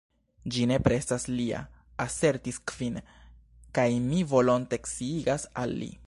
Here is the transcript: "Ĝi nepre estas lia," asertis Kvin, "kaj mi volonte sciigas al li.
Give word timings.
"Ĝi 0.53 0.63
nepre 0.69 0.95
estas 1.01 1.25
lia," 1.33 1.59
asertis 2.05 2.57
Kvin, 2.71 2.97
"kaj 3.79 3.87
mi 4.09 4.23
volonte 4.35 4.81
sciigas 4.93 5.47
al 5.65 5.77
li. 5.83 5.91